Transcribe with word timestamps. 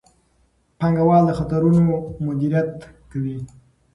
پانګوال 0.79 1.23
د 1.27 1.31
خطرونو 1.39 1.83
مدیریت 2.25 2.71
کوي. 3.11 3.37